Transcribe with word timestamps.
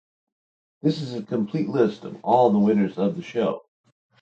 This 0.81 0.99
is 0.99 1.13
a 1.13 1.21
complete 1.21 1.69
list 1.69 2.05
of 2.05 2.17
all 2.25 2.49
the 2.51 2.57
winners 2.57 2.97
of 2.97 3.15
the 3.15 3.21
show. 3.21 3.61